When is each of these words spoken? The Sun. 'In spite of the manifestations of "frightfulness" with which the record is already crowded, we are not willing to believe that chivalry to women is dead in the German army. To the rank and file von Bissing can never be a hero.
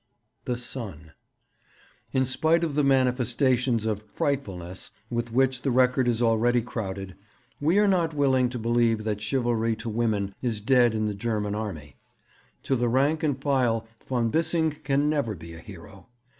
The 0.45 0.57
Sun. 0.57 1.11
'In 2.11 2.25
spite 2.25 2.63
of 2.63 2.73
the 2.73 2.83
manifestations 2.83 3.85
of 3.85 4.01
"frightfulness" 4.01 4.89
with 5.11 5.31
which 5.31 5.61
the 5.61 5.69
record 5.69 6.07
is 6.07 6.23
already 6.23 6.63
crowded, 6.63 7.15
we 7.59 7.77
are 7.77 7.87
not 7.87 8.15
willing 8.15 8.49
to 8.49 8.57
believe 8.57 9.03
that 9.03 9.21
chivalry 9.21 9.75
to 9.75 9.89
women 9.89 10.33
is 10.41 10.59
dead 10.59 10.95
in 10.95 11.05
the 11.05 11.13
German 11.13 11.53
army. 11.53 11.97
To 12.63 12.75
the 12.75 12.89
rank 12.89 13.21
and 13.21 13.39
file 13.39 13.85
von 14.07 14.31
Bissing 14.31 14.71
can 14.83 15.07
never 15.07 15.35
be 15.35 15.53
a 15.53 15.59
hero. 15.59 16.07